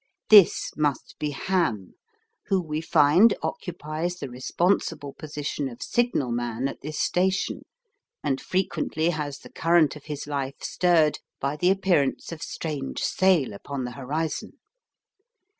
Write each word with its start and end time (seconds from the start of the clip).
This 0.31 0.71
must 0.75 1.15
be 1.19 1.29
Ham, 1.29 1.93
who 2.47 2.59
we 2.59 2.81
find 2.81 3.35
occupies 3.43 4.15
the 4.15 4.31
responsible 4.31 5.13
position 5.13 5.69
of 5.69 5.83
signalman 5.83 6.67
at 6.67 6.81
this 6.81 6.97
station, 6.99 7.61
and 8.23 8.41
frequently 8.41 9.11
has 9.11 9.37
the 9.37 9.51
current 9.51 9.95
of 9.95 10.05
his 10.05 10.25
life 10.25 10.57
stirred 10.63 11.19
by 11.39 11.55
the 11.55 11.69
appearance 11.69 12.31
of 12.31 12.41
strange 12.41 13.03
sail 13.03 13.53
upon 13.53 13.83
the 13.83 13.91
horizon. 13.91 14.53